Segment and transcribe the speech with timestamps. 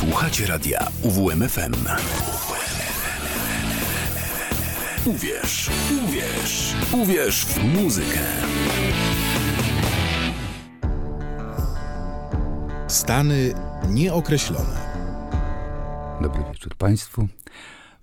[0.00, 1.72] Słuchacie radia UWMFM.
[5.04, 5.70] Uwierz,
[6.04, 8.18] uwierz, uwierz w muzykę.
[12.88, 13.54] Stany
[13.88, 14.80] nieokreślone.
[16.22, 17.28] Dobry wieczór Państwu.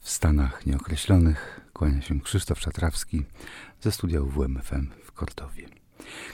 [0.02, 3.24] W Stanach Nieokreślonych kłania się Krzysztof Szatrawski
[3.82, 5.77] ze studia UWMFM w Kordowie.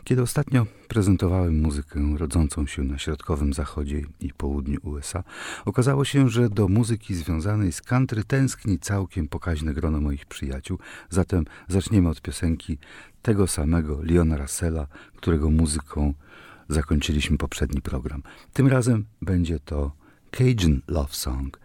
[0.04, 5.24] Kiedy ostatnio prezentowałem muzykę rodzącą się na środkowym zachodzie i południu USA,
[5.66, 10.78] okazało się, że do muzyki związanej z country tęskni całkiem pokaźne grono moich przyjaciół.
[11.10, 12.78] Zatem zaczniemy od piosenki
[13.22, 16.14] tego samego Leona Russella, którego muzyką
[16.70, 18.24] zakończyliśmy poprzedni program.
[18.54, 19.92] Tym razem będzie to
[20.32, 21.60] Cajun Love Song.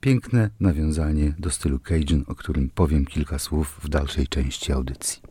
[0.00, 5.22] Piękne nawiązanie do stylu Cajun, o którym powiem kilka słów w dalszej części audycji.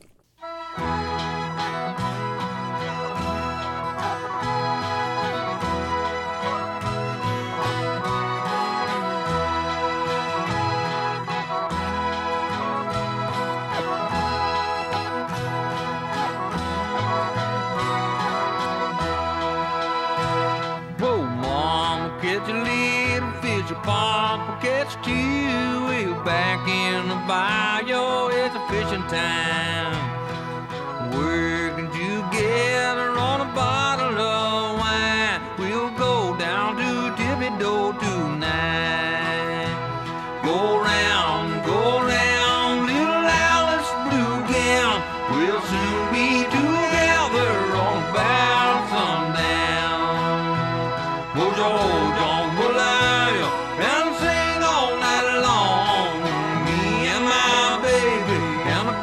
[27.31, 27.80] Time.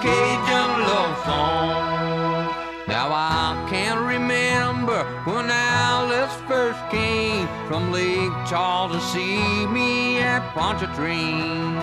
[0.02, 2.54] Cajun love song.
[2.86, 10.42] Now I can't remember when Alice first came from Lake Charles to see me at
[10.54, 11.74] Pontchartrain.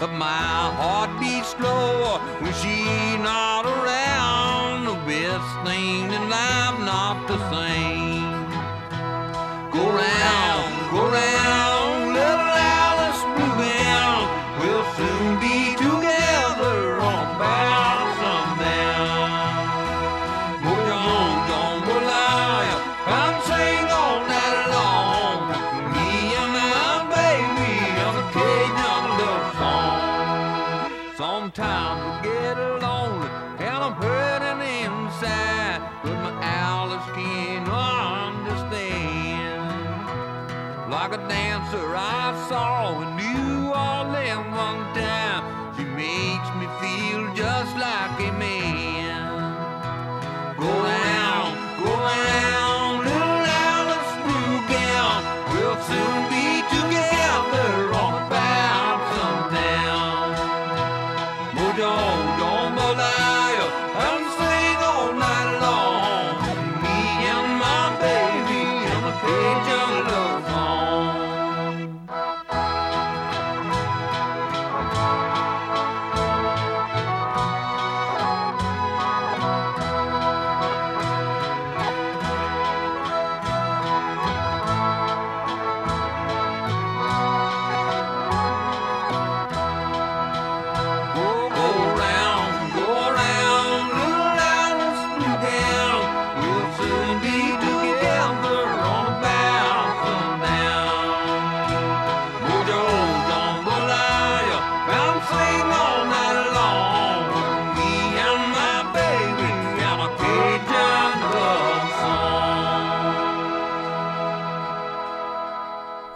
[0.00, 4.86] But my heart beats slower when she's not around.
[4.86, 8.48] The best thing in life not the same.
[9.70, 11.77] Go round, go round,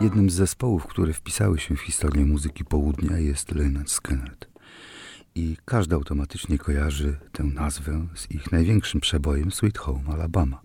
[0.02, 4.46] Jednym z zespołów, które wpisały się w historię muzyki południa jest Lynyrd Skynyrd.
[5.34, 10.60] I każdy automatycznie kojarzy tę nazwę z ich największym przebojem Sweet Home Alabama.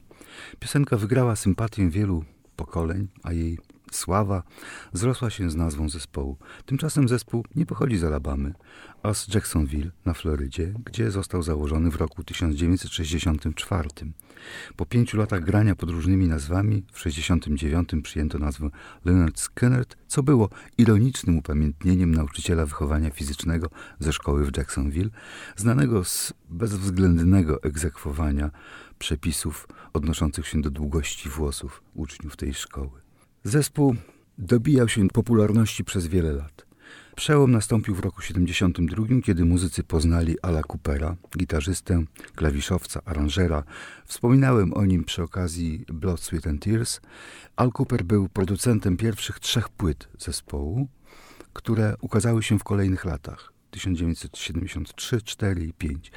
[0.59, 2.23] Piosenka wygrała sympatię wielu
[2.55, 3.57] pokoleń, a jej
[3.91, 4.43] sława
[4.93, 6.37] zrosła się z nazwą zespołu.
[6.65, 8.53] Tymczasem zespół nie pochodzi z Alabamy,
[9.03, 13.89] a z Jacksonville na Florydzie, gdzie został założony w roku 1964.
[14.75, 18.69] Po pięciu latach grania pod różnymi nazwami w 1969 przyjęto nazwę
[19.05, 23.69] Leonard Skynyrd, co było ironicznym upamiętnieniem nauczyciela wychowania fizycznego
[23.99, 25.09] ze szkoły w Jacksonville,
[25.55, 28.51] znanego z bezwzględnego egzekwowania
[28.99, 33.01] przepisów odnoszących się do długości włosów uczniów tej szkoły.
[33.43, 33.95] Zespół
[34.37, 36.66] dobijał się popularności przez wiele lat.
[37.17, 42.03] Przełom nastąpił w roku 72, kiedy muzycy poznali Ala Coopera, gitarzystę,
[42.35, 43.63] klawiszowca, aranżera.
[44.05, 47.01] Wspominałem o nim przy okazji Blood, Sweat and Tears.
[47.55, 50.87] Al Cooper był producentem pierwszych trzech płyt zespołu,
[51.53, 56.11] które ukazały się w kolejnych latach 1973, 4 i 5.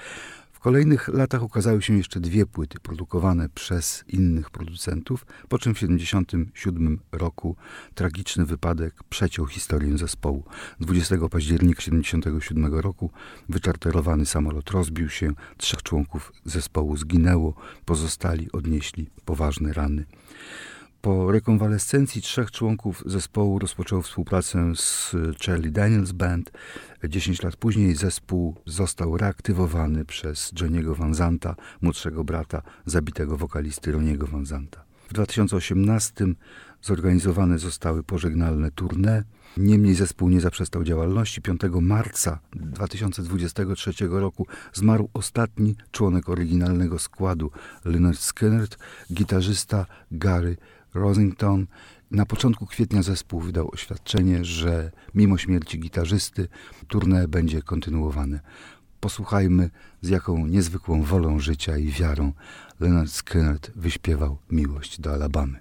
[0.60, 5.78] W kolejnych latach ukazały się jeszcze dwie płyty produkowane przez innych producentów, po czym w
[5.78, 7.56] 1977 roku
[7.94, 10.44] tragiczny wypadek przeciął historię zespołu.
[10.80, 13.10] 20 października 1977 roku
[13.48, 17.54] wyczarterowany samolot rozbił się, trzech członków zespołu zginęło,
[17.84, 20.06] pozostali odnieśli poważne rany.
[21.02, 25.16] Po rekonwalescencji trzech członków zespołu rozpoczął współpracę z
[25.46, 26.52] Charlie Daniels Band.
[27.08, 34.26] Dziesięć lat później zespół został reaktywowany przez Johniego Van Zanta, młodszego brata zabitego wokalisty Roniego
[34.26, 34.84] Van Zanta.
[35.08, 36.26] W 2018
[36.82, 39.22] zorganizowane zostały pożegnalne tournée.
[39.56, 41.42] Niemniej zespół nie zaprzestał działalności.
[41.42, 47.50] 5 marca 2023 roku zmarł ostatni członek oryginalnego składu
[47.84, 48.68] Leonard Skinner,
[49.12, 50.56] gitarzysta Gary
[50.94, 51.66] Rosington.
[52.10, 56.48] Na początku kwietnia zespół wydał oświadczenie, że mimo śmierci gitarzysty
[56.88, 58.40] tournée będzie kontynuowane.
[59.00, 59.70] Posłuchajmy,
[60.00, 62.32] z jaką niezwykłą wolą życia i wiarą
[62.80, 65.60] Leonard Skinner wyśpiewał miłość do Alabamy.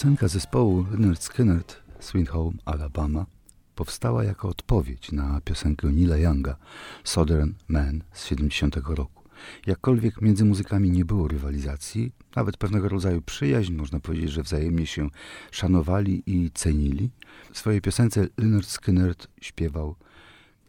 [0.00, 1.62] Piosenka zespołu Leonard Skinner
[1.98, 3.26] Sweet Home Alabama
[3.74, 6.56] powstała jako odpowiedź na piosenkę Nila Younga
[7.04, 9.24] Southern Man z 70 roku.
[9.66, 15.08] Jakkolwiek między muzykami nie było rywalizacji, nawet pewnego rodzaju przyjaźń, można powiedzieć, że wzajemnie się
[15.50, 17.10] szanowali i cenili,
[17.52, 19.96] w swojej piosence Leonard Skinner śpiewał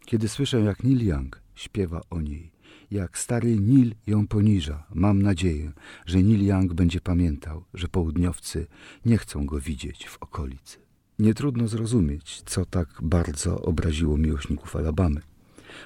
[0.06, 2.51] Kiedy słyszę jak Neil Young śpiewa o niej,
[2.92, 5.72] jak stary Nil ją poniża, mam nadzieję,
[6.06, 8.66] że Neil Young będzie pamiętał, że południowcy
[9.06, 10.78] nie chcą go widzieć w okolicy.
[11.18, 15.20] Nie trudno zrozumieć, co tak bardzo obraziło miłośników Alabamy.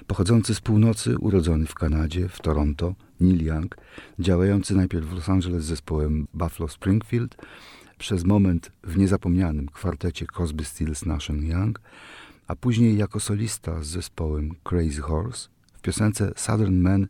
[0.07, 3.77] Pochodzący z północy, urodzony w Kanadzie, w Toronto, Neil Young,
[4.19, 7.37] działający najpierw w Los Angeles z zespołem Buffalo Springfield,
[7.99, 11.81] przez moment w niezapomnianym kwartecie Cosby, Stills, Nash Young,
[12.47, 15.49] a później jako solista z zespołem Crazy Horse,
[15.87, 17.07] piosence Southern Man,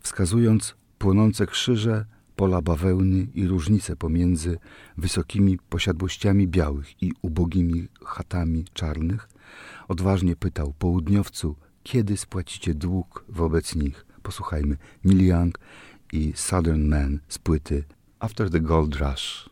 [0.00, 2.04] wskazując płonące krzyże,
[2.36, 4.58] pola bawełny i różnice pomiędzy
[4.96, 9.28] wysokimi posiadłościami białych i ubogimi chatami czarnych,
[9.88, 14.06] odważnie pytał południowcu, kiedy spłacicie dług wobec nich.
[14.22, 15.58] Posłuchajmy Neil Young
[16.12, 17.84] i Southern Man z płyty
[18.20, 19.50] After the Gold Rush.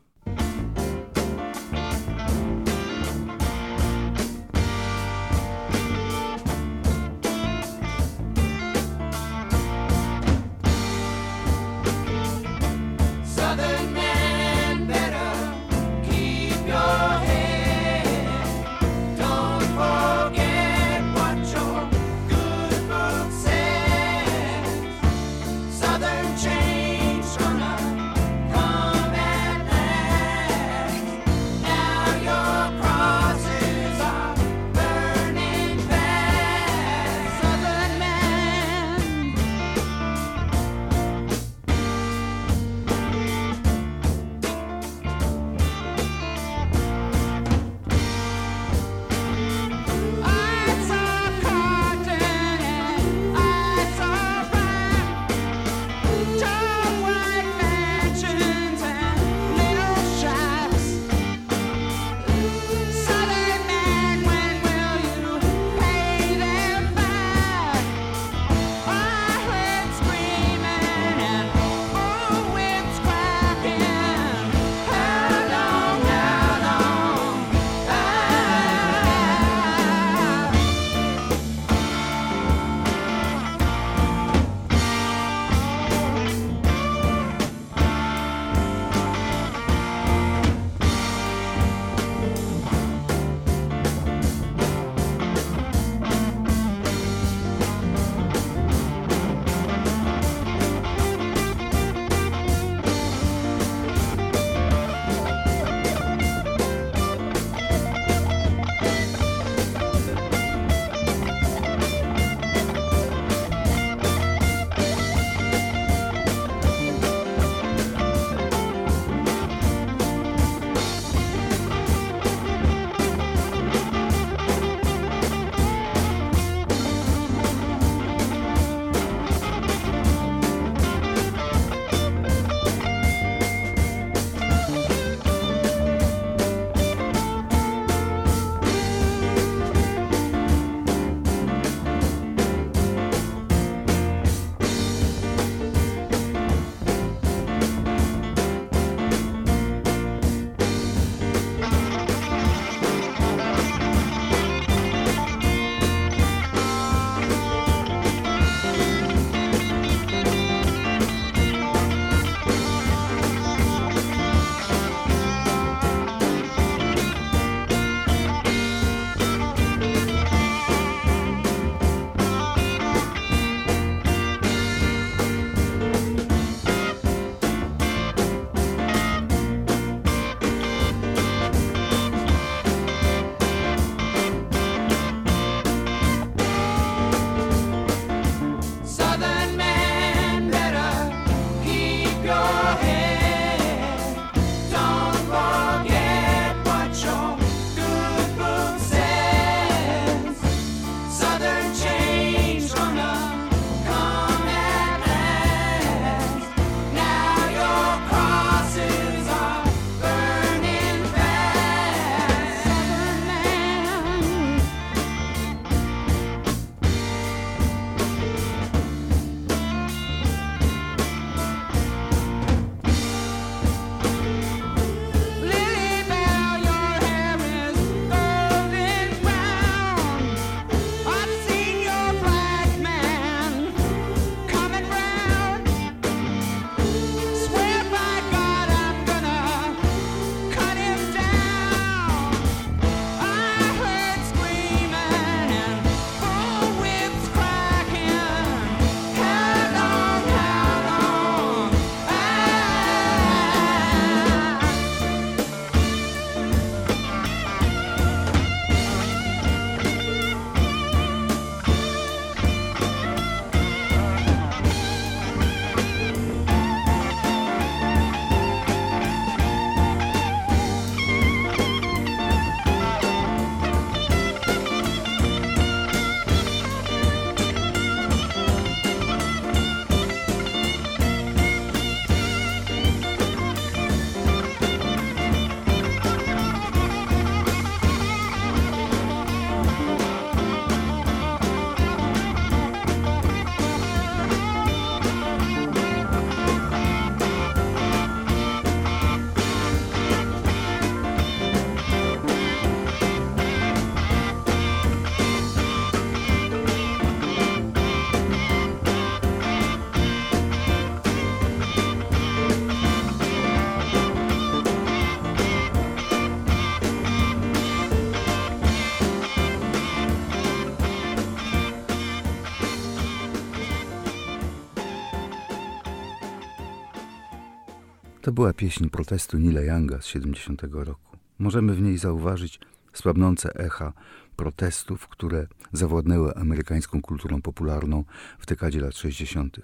[328.27, 331.17] To była pieśń protestu Nila Younga z 70 roku.
[331.39, 332.61] Możemy w niej zauważyć
[332.93, 333.93] słabnące echa
[334.37, 338.05] protestów, które zawładnęły amerykańską kulturą popularną
[338.39, 339.61] w dekadzie lat 60.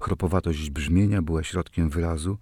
[0.00, 2.38] Chropowatość brzmienia była środkiem wyrazu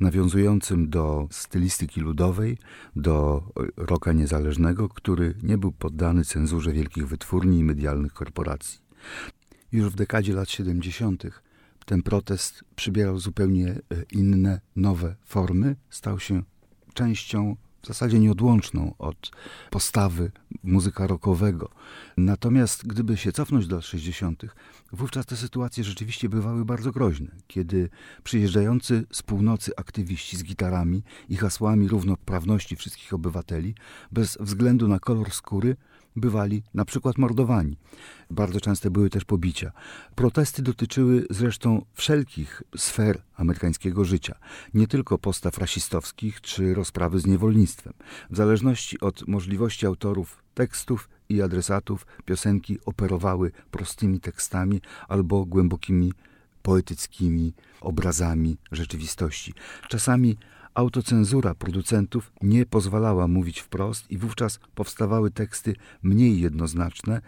[0.00, 2.58] nawiązującym do stylistyki ludowej,
[2.96, 3.42] do
[3.76, 8.80] roka niezależnego, który nie był poddany cenzurze wielkich wytwórni i medialnych korporacji.
[9.72, 11.45] Już w dekadzie lat 70.
[11.86, 13.80] ten protest przybierał zupełnie e,
[14.12, 16.42] inne, nowe formy, stał się
[16.94, 19.30] częścią w zasadzie nieodłączną od
[19.70, 20.30] postawy
[20.64, 21.70] muzyka rockowego.
[22.16, 24.42] Natomiast gdyby się cofnąć do lat 60.,
[24.92, 27.88] wówczas te sytuacje rzeczywiście bywały bardzo groźne, kiedy
[28.24, 33.74] przyjeżdżający z północy aktywiści z gitarami i hasłami równoprawności wszystkich obywateli,
[34.12, 35.76] bez względu na kolor skóry,
[36.16, 37.76] bywali na przykład mordowani.
[38.30, 39.72] Bardzo częste były też pobicia.
[40.14, 44.34] Protesty dotyczyły zresztą wszelkich sfer amerykańskiego życia,
[44.74, 47.92] nie tylko postaw rasistowskich czy rozprawy z niewolnictwem.
[48.30, 56.12] W zależności od możliwości autorów tekstów i adresatów piosenki operowały prostymi tekstami albo głębokimi
[56.62, 59.54] poetyckimi obrazami rzeczywistości.
[59.88, 60.36] Czasami
[60.76, 67.20] autocenzura producentów nie pozwalała mówić wprost i wówczas powstawały teksty mniej jednoznaczne,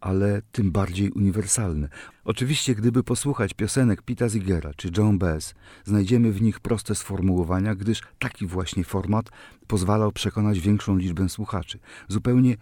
[0.00, 1.88] ale tym bardziej uniwersalne.
[2.24, 8.02] Oczywiście, gdyby posłuchać piosenek Pita Zigera czy John Baez, znajdziemy w nich proste sformułowania, gdyż
[8.18, 9.30] taki właśnie format
[9.66, 11.78] pozwalał przekonać większą liczbę słuchaczy.
[12.08, 12.56] Zupełnie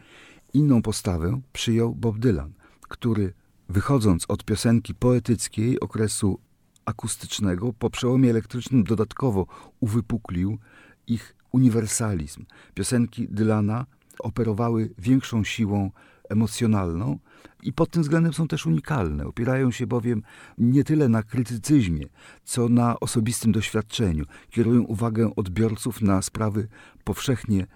[0.54, 2.52] inną postawę przyjął Bob Dylan,
[2.88, 3.32] który
[3.68, 6.38] wychodząc od piosenki poetyckiej okresu
[6.84, 9.46] akustycznego po przełomie elektrycznym dodatkowo
[9.80, 10.58] uwypuklił
[11.06, 12.44] ich uniwersalizm.
[12.74, 13.86] Piosenki Dylana
[14.18, 15.90] operowały większą siłą
[16.28, 17.18] emocjonalną
[17.62, 19.26] i pod tym względem są też unikalne.
[19.26, 20.22] Opierają się bowiem
[20.58, 22.06] nie tyle na krytycyzmie,
[22.44, 24.24] co na osobistym doświadczeniu.
[24.50, 26.68] Kierują uwagę odbiorców na sprawy
[27.04, 27.66] powszechnie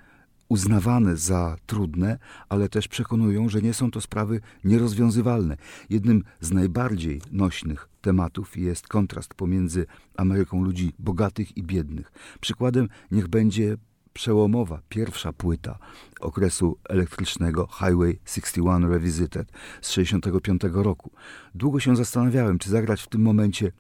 [0.48, 5.56] uznawane za trudne, ale też przekonują, że nie są to sprawy nierozwiązywalne.
[5.90, 12.12] Jednym z najbardziej nośnych tematów jest kontrast pomiędzy Ameryką ludzi bogatych i biednych.
[12.40, 13.76] Przykładem niech będzie
[14.12, 15.78] przełomowa pierwsza płyta
[16.20, 21.11] okresu elektrycznego Highway 61 Revisited z 65 roku.
[21.54, 23.72] Długo się zastanawiałem, czy zagrać w tym momencie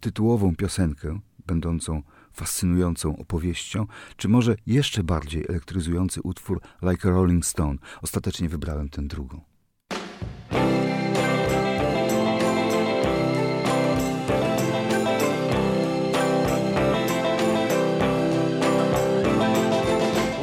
[0.00, 2.02] tytułową piosenkę, będącą
[2.34, 7.78] fascynującą opowieścią, czy może jeszcze bardziej elektryzujący utwór Like a Rolling Stone.
[8.02, 9.40] Ostatecznie wybrałem tę drugą.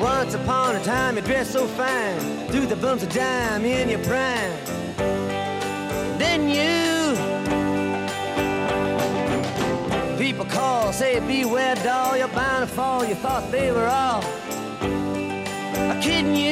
[0.01, 5.20] Once upon a time you so fine, the bumps of dime in your prime.
[10.31, 13.03] People call, say beware doll, you're bound to fall.
[13.03, 14.21] You thought they were all
[16.01, 16.50] kidding you.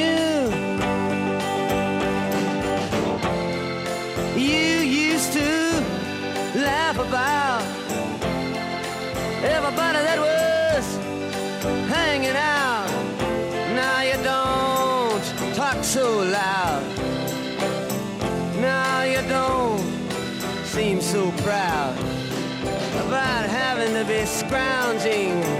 [24.50, 25.59] To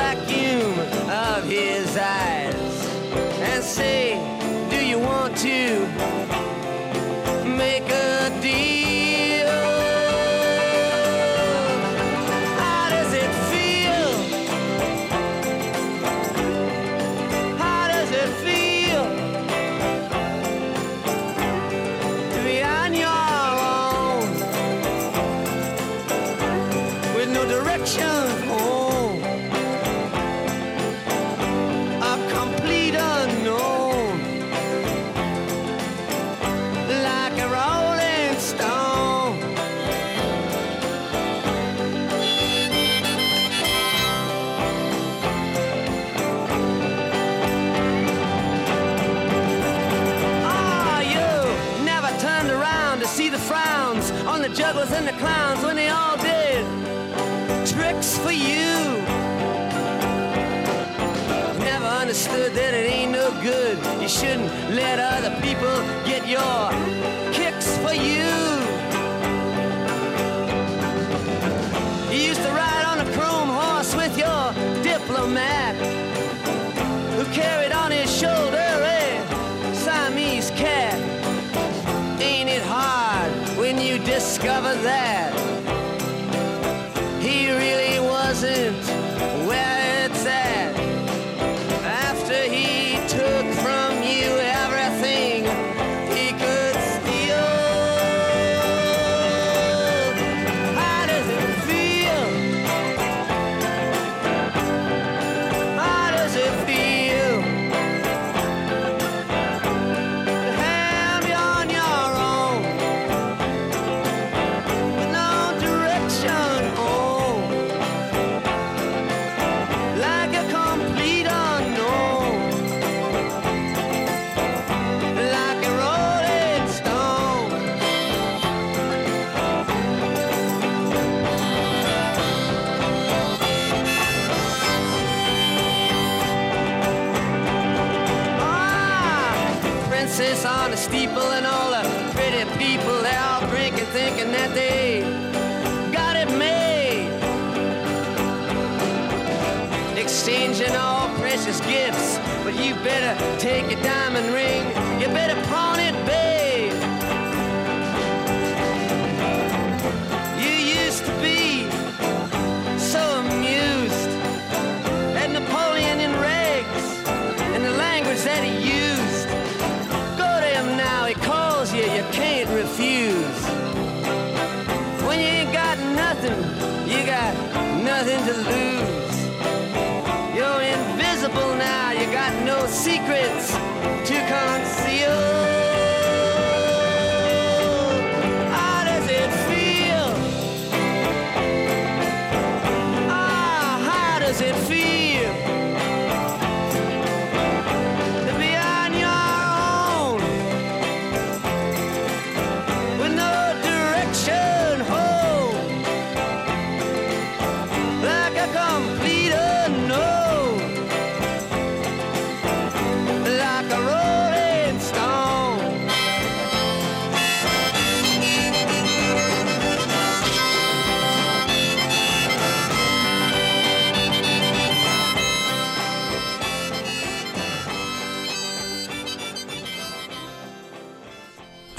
[0.00, 0.78] vacuum
[1.10, 2.76] of his eyes
[3.50, 4.14] and say,
[4.70, 6.29] Do you want to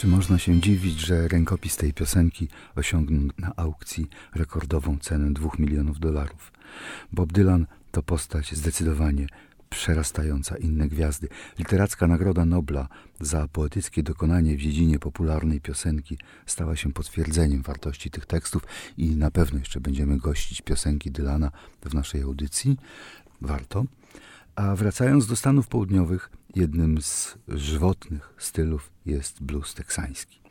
[0.01, 5.99] Czy można się dziwić, że rękopis tej piosenki osiągnął na aukcji rekordową cenę 2 milionów
[5.99, 6.51] dolarów?
[7.11, 9.27] Bob Dylan to postać zdecydowanie
[9.69, 11.27] przerastająca inne gwiazdy.
[11.59, 12.87] Literacka Nagroda Nobla
[13.19, 18.63] za poetyckie dokonanie w dziedzinie popularnej piosenki stała się potwierdzeniem wartości tych tekstów
[18.97, 21.51] i na pewno jeszcze będziemy gościć piosenki Dylana
[21.85, 22.77] w naszej audycji.
[23.41, 23.85] Warto.
[24.55, 30.41] A wracając do Stanów Południowych, jednym z żywotnych stylów jest blues teksański.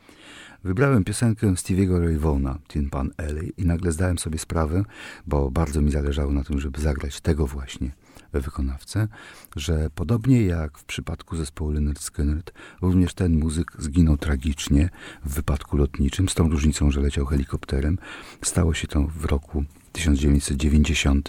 [0.65, 4.85] Wybrałem piosenkę Stevie'ego Ray Vaughna, Tin Pan Alley i nagle zdałem sobie sprawę,
[5.27, 7.91] bo bardzo mi zależało na tym, żeby zagrać tego właśnie
[8.33, 9.09] wykonawcę,
[9.57, 12.43] że podobnie jak w przypadku zespołu Leonard Skinner,
[12.83, 14.91] również ten muzyk zginął tragicznie
[15.25, 17.99] w wypadku lotniczym, z tą różnicą, że leciał helikopterem.
[18.43, 21.29] Stało się to w roku 1990.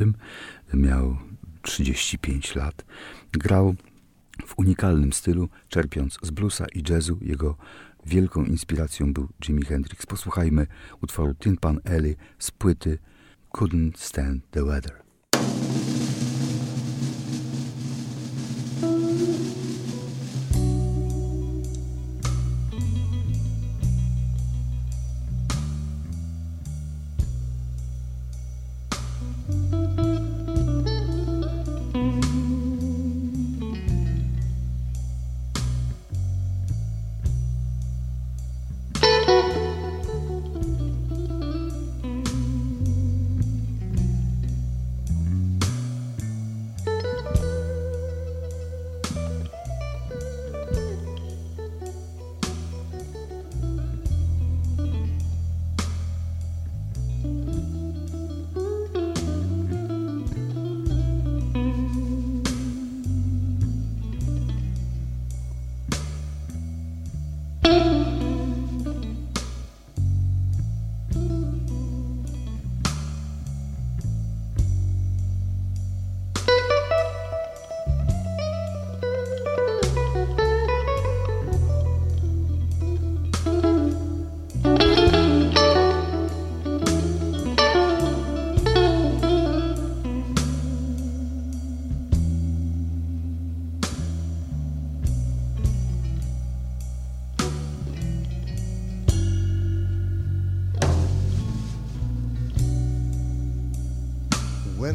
[0.73, 1.17] Miał
[1.62, 2.86] 35 lat.
[3.31, 3.75] Grał
[4.45, 7.17] w unikalnym stylu, czerpiąc z bluesa i jazzu.
[7.21, 7.58] Jego
[8.06, 10.06] wielką inspiracją był Jimi Hendrix.
[10.06, 10.67] Posłuchajmy
[11.01, 12.97] utworu Tin Pan Alley z płyty
[13.54, 15.01] Couldn't Stand the Weather.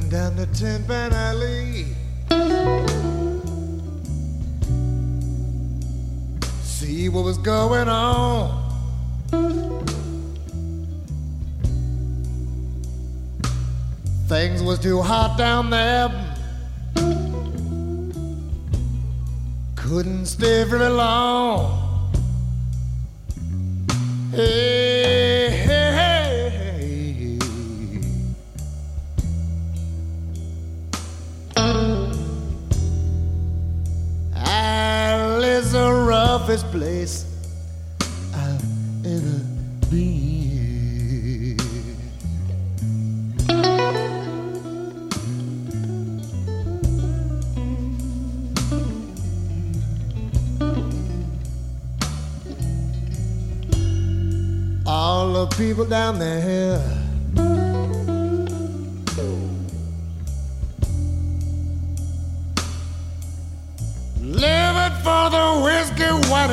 [0.09, 1.87] Down the Tin Pan Alley.
[6.63, 8.63] See what was going on.
[14.29, 16.11] Things was too hot down there.
[19.77, 21.76] Couldn't stay very long.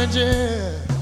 [0.06, 0.93] manager.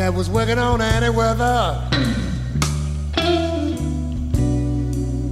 [0.00, 1.86] Cat was working on any weather.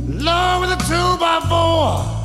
[0.06, 2.17] Lord with a two by four.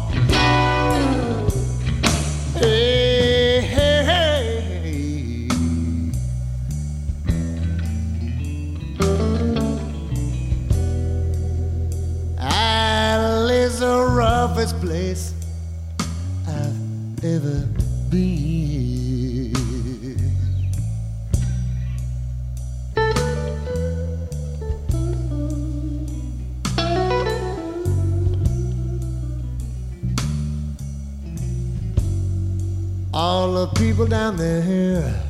[34.14, 35.23] Down there.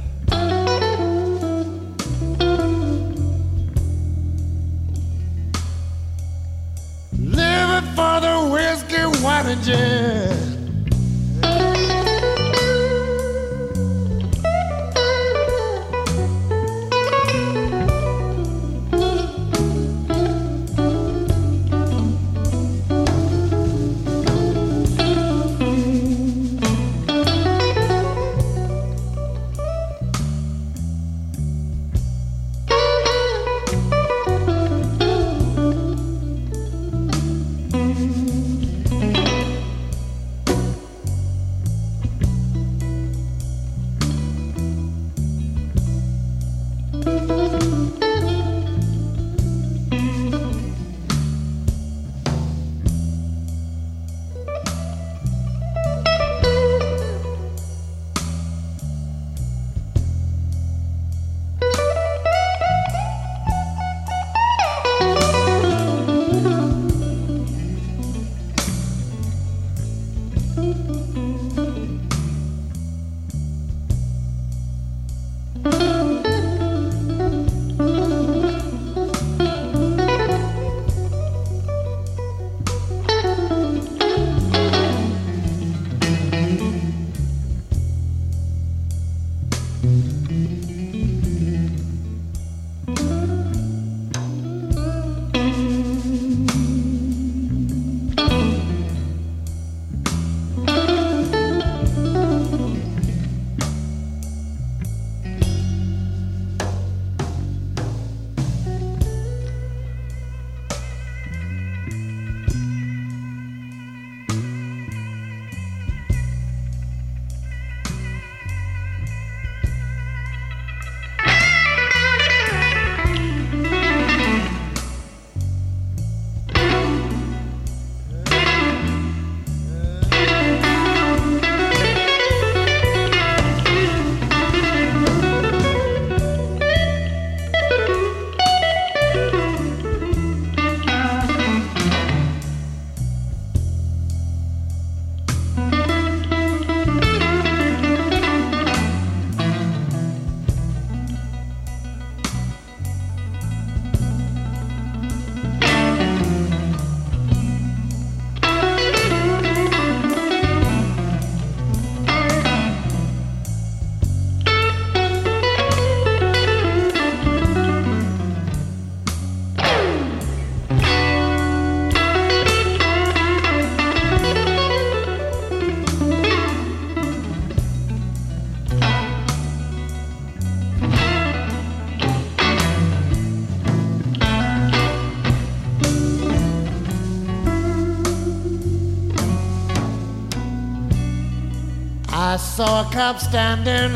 [192.94, 193.92] Cop standing.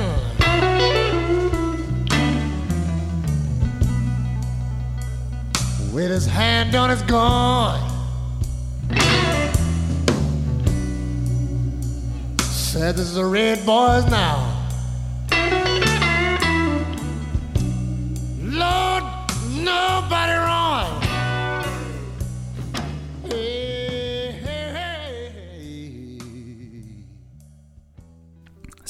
[5.93, 7.80] With his hand on his gun.
[12.39, 14.47] Said this is the red boys now.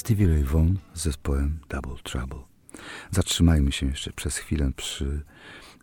[0.08, 2.40] Stevie Ray Vaughan z zespołem Double Trouble.
[3.12, 5.24] Zatrzymajmy się jeszcze przez chwilę przy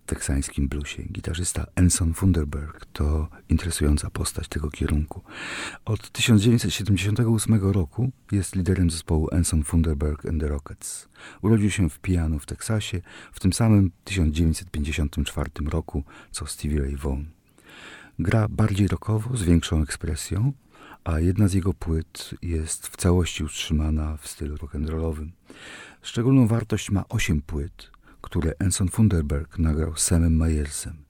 [0.07, 1.03] teksańskim bluesie.
[1.03, 5.22] Gitarzysta Enson Funderberg to interesująca postać tego kierunku.
[5.85, 11.09] Od 1978 roku jest liderem zespołu Enson Funderberg and the Rockets.
[11.43, 13.01] Urodził się w Pijanu w Teksasie
[13.33, 17.27] w tym samym 1954 roku co Stevie Ray Vaughan.
[18.18, 20.53] Gra bardziej rockowo, z większą ekspresją,
[21.05, 25.28] a jedna z jego płyt jest w całości utrzymana w stylu rock'n'rollowym.
[26.02, 27.90] Szczególną wartość ma osiem płyt,
[28.20, 31.05] które Enson Funderberg nagrał z Samem Mayersem.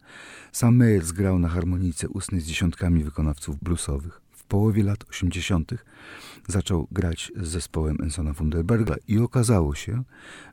[0.52, 4.20] Sam Mayers grał na harmonice ustnej z dziesiątkami wykonawców bluesowych.
[4.30, 5.74] W połowie lat 80.
[6.48, 10.02] zaczął grać z zespołem Ensona Funderberga i okazało się,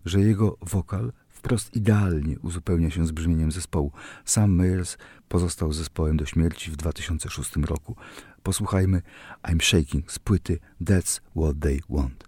[0.06, 3.92] że jego wokal wprost idealnie uzupełnia się z brzmieniem zespołu.
[4.26, 4.98] Sam Mayers
[5.30, 7.96] pozostał z zespołem do śmierci w 2006 roku.
[8.44, 9.02] Posłuchajmy
[9.48, 12.24] I'm Shaking z płyty That's What They Want.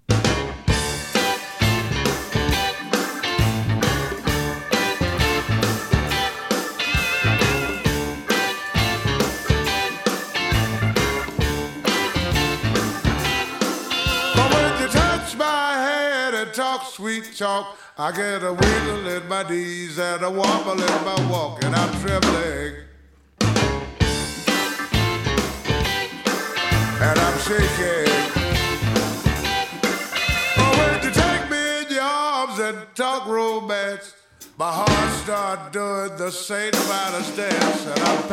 [16.53, 21.27] Talk sweet talk, I get a wiggle in my knees and a wobble in my
[21.31, 22.92] walk, and I'm trembling.
[27.05, 28.07] And I'm shaking.
[30.77, 34.13] When you take me in your arms and talk romance,
[34.57, 36.31] my heart start doing the
[37.35, 38.23] dance, and I'm.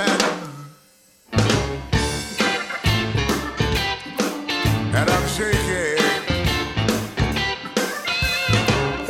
[4.95, 6.05] And I'm shaking.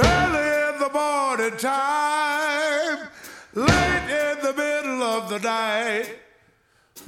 [0.09, 3.09] Early in the morning time,
[3.53, 6.30] late in the middle of the night.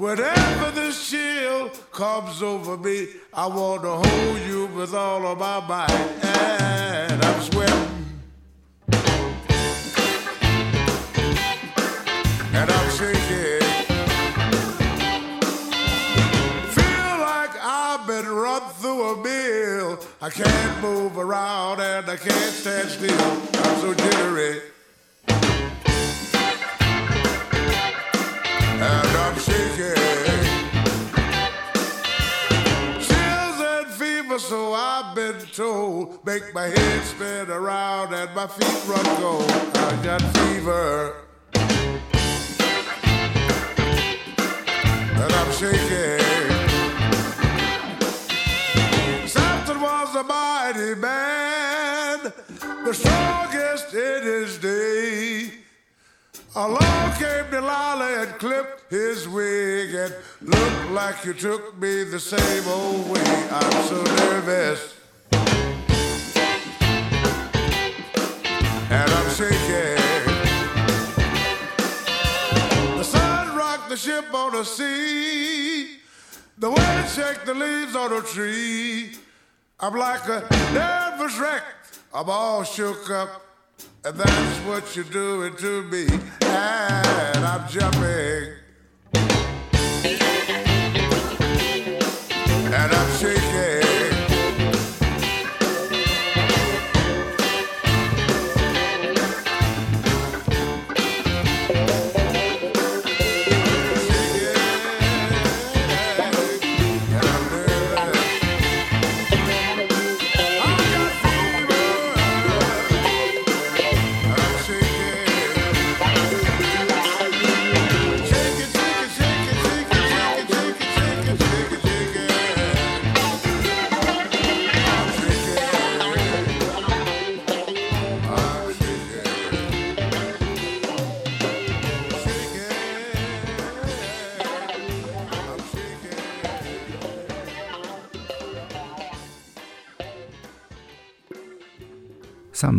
[0.03, 5.61] Whenever this chill comes over me, I want to hold you with all of my
[5.65, 6.25] might.
[6.25, 7.89] And I'm sweating.
[12.53, 13.63] And I'm shaking.
[16.75, 20.01] Feel like I've been run through a mill.
[20.21, 23.21] I can't move around and I can't stand still.
[23.21, 24.63] I'm so jittery.
[34.53, 36.25] So I've been told.
[36.27, 39.51] Make my head spin around and my feet run cold.
[39.51, 41.15] I got fever.
[45.23, 46.21] And I'm shaking.
[49.29, 50.95] Samson was a mighty
[52.85, 53.72] the strongest.
[56.55, 62.69] Along came Delilah and clipped his wig and looked like you took me the same
[62.69, 63.49] old way.
[63.51, 64.95] I'm so nervous.
[68.91, 69.97] And I'm shaking.
[72.99, 76.01] The sun rocked the ship on the sea.
[76.59, 79.13] The wind shake the leaves on the tree.
[79.81, 81.65] I'm like a nervous wreck.
[82.13, 83.52] I'm all shook up.
[84.05, 86.07] And that's what you're doing to me.
[86.43, 88.63] And I'm jumping.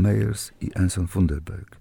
[0.03, 1.77] Sam Mayers i Enson Funderberg.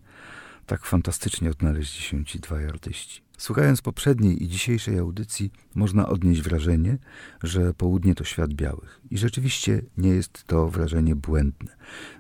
[0.67, 3.23] Tak fantastycznie odnaleźli się ci dwaj artyści.
[3.39, 6.99] Słuchając poprzedniej i dzisiejszej audycji, można odnieść wrażenie,
[7.43, 9.01] że południe to świat białych.
[9.11, 11.77] I rzeczywiście nie jest to wrażenie błędne.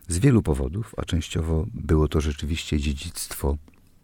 [0.09, 3.57] Z wielu powodów, a częściowo było to rzeczywiście dziedzictwo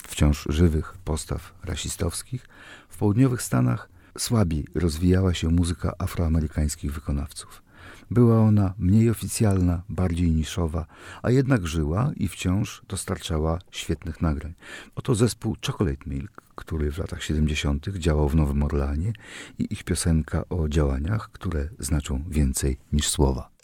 [0.02, 2.46] wciąż żywych postaw rasistowskich,
[2.88, 3.88] w południowych Stanach
[4.18, 7.67] słabiej rozwijała się muzyka afroamerykańskich wykonawców.
[8.10, 10.86] Była ona mniej oficjalna, bardziej niszowa,
[11.22, 14.54] a jednak żyła i wciąż dostarczała świetnych nagrań.
[14.94, 17.88] Oto zespół Chocolate Milk, który w latach 70.
[17.88, 19.12] działał w Nowym Orleanie
[19.58, 23.57] i ich piosenka o działaniach, które znaczą więcej niż słowa.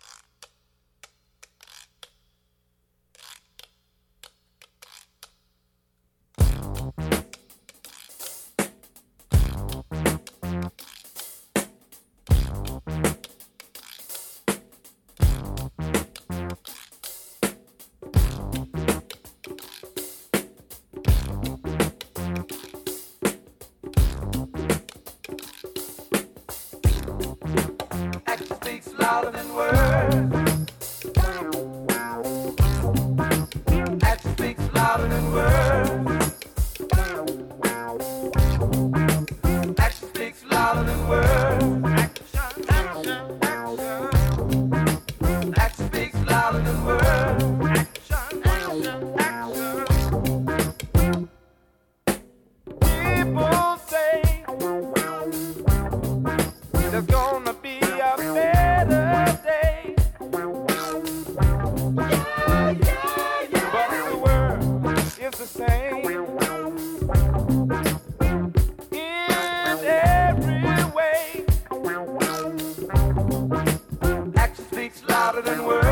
[75.35, 75.84] harder than words.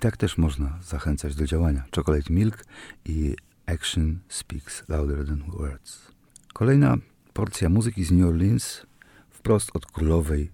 [0.00, 1.84] I tak też można zachęcać do działania.
[1.96, 2.64] Chocolate Milk
[3.04, 3.36] i
[3.66, 6.12] Action Speaks Louder Than Words.
[6.52, 6.96] Kolejna
[7.32, 8.86] porcja muzyki z New Orleans
[9.30, 10.50] wprost od królowej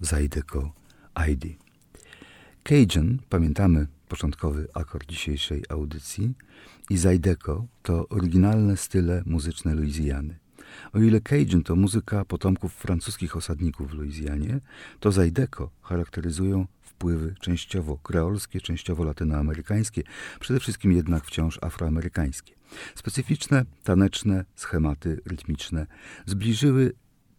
[0.00, 0.72] Zydeco
[1.18, 1.58] Heidi.
[2.64, 6.34] Cajun, pamiętamy początkowy akord dzisiejszej audycji,
[6.90, 10.38] i Zydeco to oryginalne style muzyczne Luizjany.
[10.92, 14.60] O ile Cajun to muzyka potomków francuskich osadników w Luizjanie,
[15.00, 20.02] to Zydeco charakteryzują wpływy częściowo kreolskie, częściowo latynoamerykańskie,
[20.40, 22.54] przede wszystkim jednak wciąż afroamerykańskie.
[22.94, 25.86] Specyficzne, taneczne schematy rytmiczne
[26.26, 26.92] zbliżyły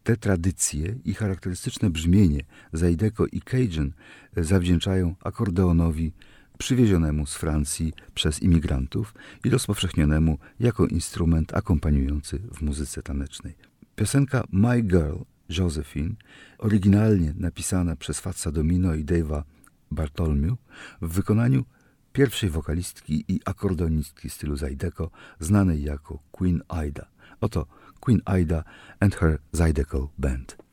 [0.04, 2.42] te tradycje i charakterystyczne brzmienie
[2.74, 3.94] Zydeco i Cajun
[4.38, 6.14] zawdzięczają akordeonowi
[6.58, 13.56] przywiezionemu z Francji przez imigrantów i rozpowszechnionemu jako instrument akompaniujący w muzyce tanecznej.
[13.96, 15.18] Piosenka My Girl
[15.50, 16.16] Josephine,
[16.58, 19.44] oryginalnie napisana przez Fatsa Domino i Dave'a
[19.92, 20.58] Bartolmiu
[21.02, 21.66] w wykonaniu
[22.14, 27.06] pierwszej wokalistki i akordonistki stylu Zajdeko, znanej jako Queen Aida.
[27.42, 27.68] Oto
[28.00, 28.64] Queen Aida
[29.00, 30.65] and her Zydeco Band.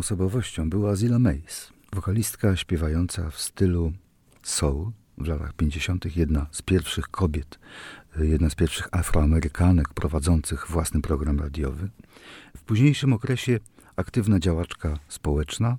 [0.00, 3.92] osobowością była Zilla Mays, wokalistka śpiewająca w stylu
[4.42, 7.58] soul w latach 50., jedna z pierwszych kobiet,
[8.18, 11.88] jedna z pierwszych afroamerykanek prowadzących własny program radiowy.
[12.56, 13.58] W późniejszym okresie
[13.96, 15.78] aktywna działaczka społeczna.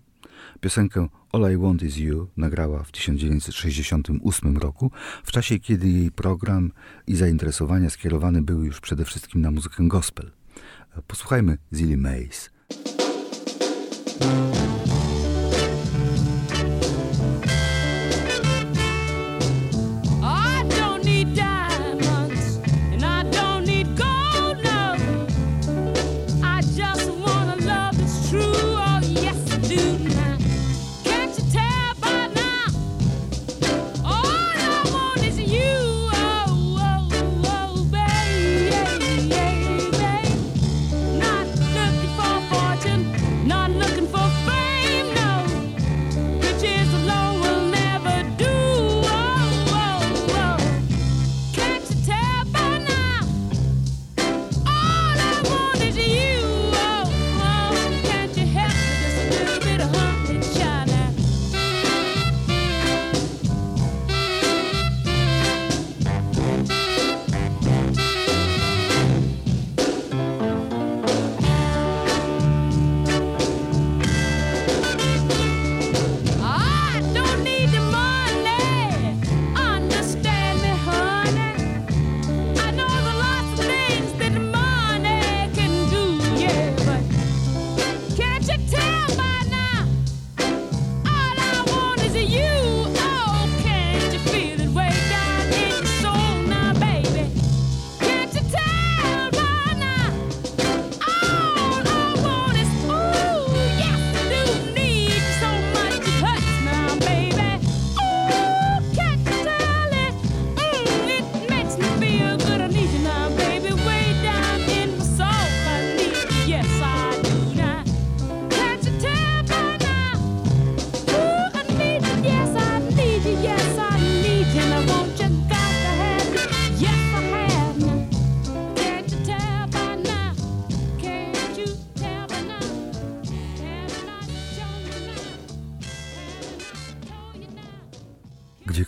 [0.59, 4.91] Piosenkę All I Want Is You nagrała w 1968 roku,
[5.23, 6.71] w czasie kiedy jej program
[7.07, 10.31] i zainteresowania skierowane były już przede wszystkim na muzykę gospel.
[11.07, 12.49] Posłuchajmy Zilly Mays.
[14.23, 14.70] I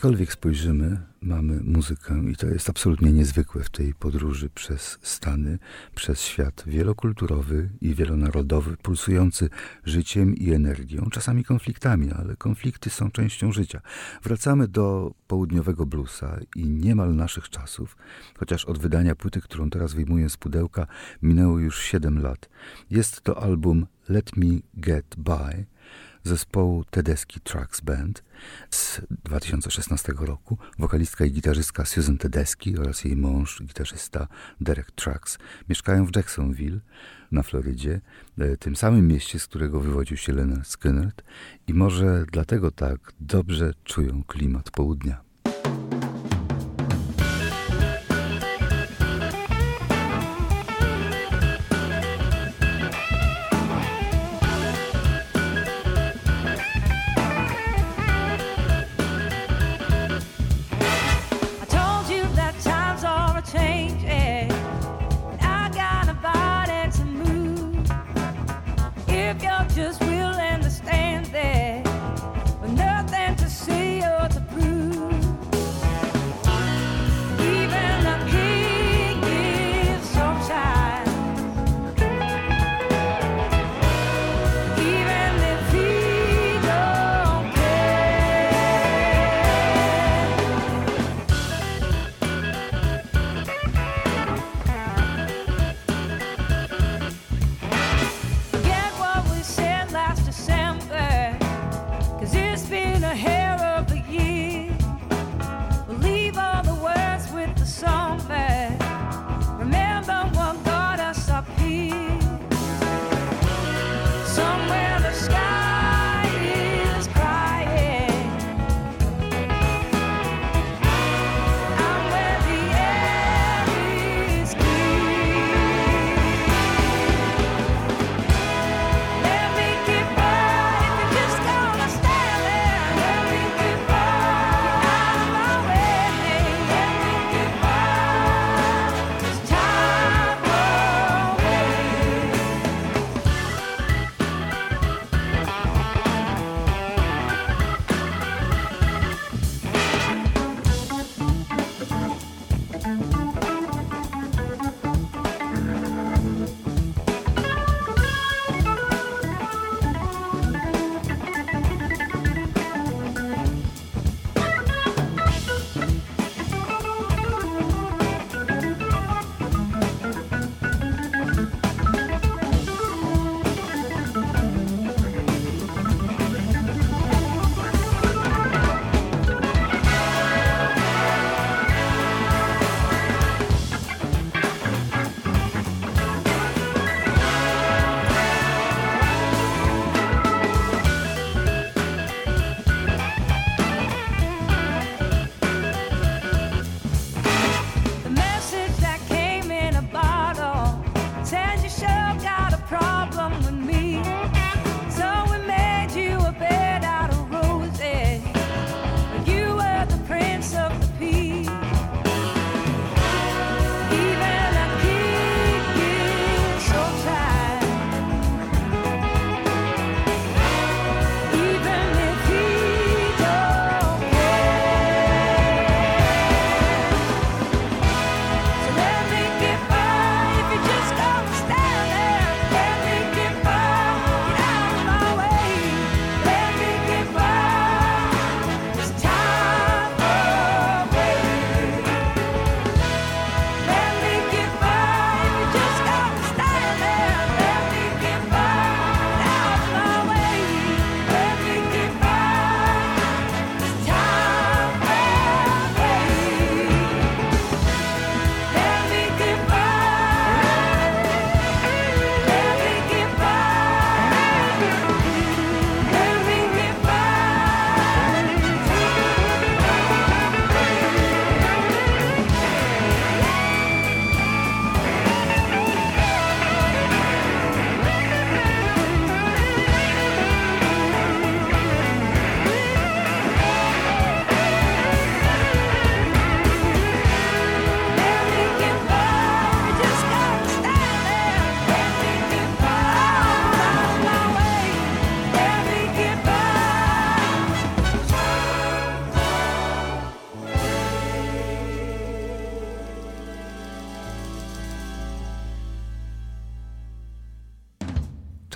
[0.03, 5.59] Gdziekolwiek spojrzymy, mamy muzykę i to jest absolutnie niezwykłe w tej podróży przez Stany,
[5.95, 9.49] przez świat wielokulturowy i wielonarodowy, pulsujący
[9.85, 13.81] życiem i energią, czasami konfliktami, ale konflikty są częścią życia.
[14.23, 17.97] Wracamy do południowego bluesa i niemal naszych czasów,
[18.37, 20.87] chociaż od wydania płyty, którą teraz wyjmuję z pudełka,
[21.21, 22.49] minęło już 7 lat.
[22.89, 25.65] Jest to album Let Me Get By,
[26.23, 28.23] zespołu Tedeschi Trucks Band
[28.69, 30.57] z 2016 roku.
[30.79, 34.27] Wokalistka i gitarzystka Susan Tedeschi oraz jej mąż, gitarzysta
[34.61, 35.37] Derek Trucks
[35.69, 36.79] mieszkają w Jacksonville
[37.31, 38.01] na Florydzie,
[38.37, 41.11] e, tym samym mieście, z którego wywodził się Leonard Skinner
[41.67, 45.23] i może dlatego tak dobrze czują klimat południa.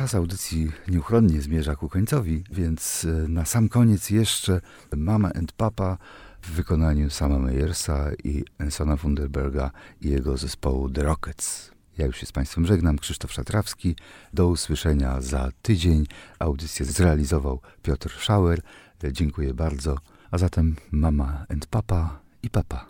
[0.08, 4.62] Czas audycji nieuchronnie zmierza ku końcowi, więc e, na sam koniec jeszcze
[4.95, 5.97] Mama and Papa
[6.41, 11.72] w wykonaniu Sama Meyersa i Ensona Funderberga i jego zespołu The Rockets.
[11.97, 13.95] Ja już się z Państwem żegnam, Krzysztof Szatrawski.
[14.34, 16.05] Do usłyszenia za tydzień.
[16.39, 18.62] Audycję zrealizował Piotr Schauer.
[19.03, 19.97] E, Dziękuję bardzo.
[20.32, 22.86] A zatem Mama and Papa i Papa.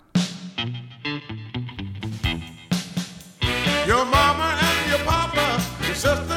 [3.88, 5.58] Your mama and your papa,
[5.88, 6.37] your sister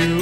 [0.00, 0.18] you.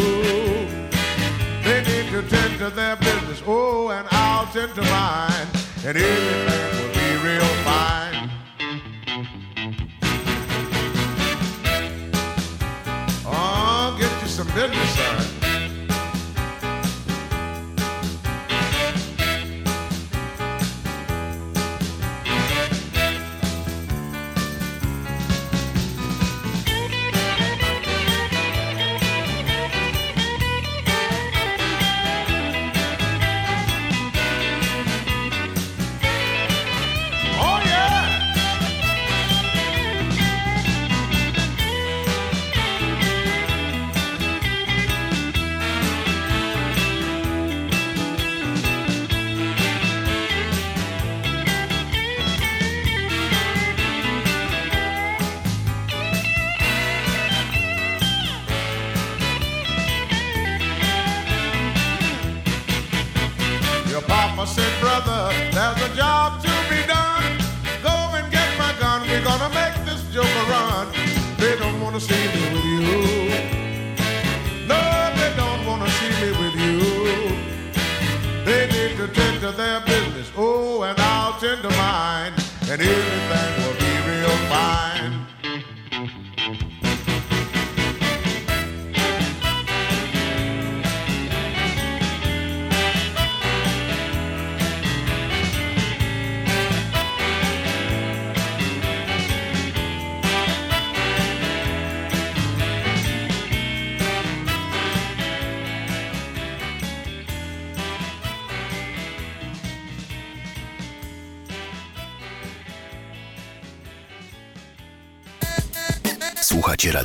[1.63, 3.43] They need to tend to their business.
[3.47, 5.47] Oh, and I'll tend to mine,
[5.87, 8.31] and everything will be real fine.
[13.25, 15.48] Oh, get you some business, son.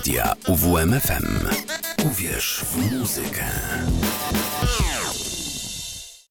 [0.03, 1.47] Radia UWMFM.
[2.05, 3.43] Uwierz w muzykę.